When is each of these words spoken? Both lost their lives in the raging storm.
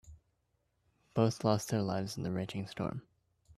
Both 1.13 1.43
lost 1.43 1.69
their 1.69 1.83
lives 1.83 2.17
in 2.17 2.23
the 2.23 2.31
raging 2.31 2.65
storm. 2.65 3.03